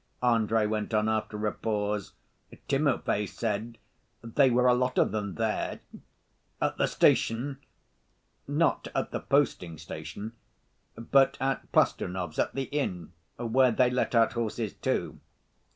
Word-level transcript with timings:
Andrey 0.23 0.65
went 0.65 0.95
on 0.95 1.07
after 1.07 1.45
a 1.45 1.51
pause. 1.51 2.13
"Timofey 2.67 3.27
said 3.27 3.77
they 4.23 4.49
were 4.49 4.65
a 4.65 4.73
lot 4.73 4.97
of 4.97 5.11
them 5.11 5.35
there—" 5.35 5.81
"At 6.59 6.79
the 6.79 6.87
station?" 6.87 7.59
"Not 8.47 8.87
at 8.95 9.11
the 9.11 9.19
posting‐station, 9.19 10.31
but 10.95 11.37
at 11.39 11.71
Plastunov's, 11.71 12.39
at 12.39 12.55
the 12.55 12.63
inn, 12.63 13.13
where 13.37 13.69
they 13.71 13.91
let 13.91 14.15
out 14.15 14.33
horses, 14.33 14.73
too." 14.73 15.19